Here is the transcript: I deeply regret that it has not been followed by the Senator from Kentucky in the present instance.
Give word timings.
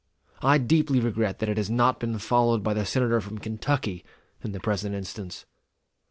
I 0.41 0.57
deeply 0.57 0.99
regret 0.99 1.37
that 1.37 1.49
it 1.49 1.57
has 1.57 1.69
not 1.69 1.99
been 1.99 2.17
followed 2.17 2.63
by 2.63 2.73
the 2.73 2.87
Senator 2.87 3.21
from 3.21 3.37
Kentucky 3.37 4.03
in 4.43 4.51
the 4.51 4.59
present 4.59 4.95
instance. 4.95 5.45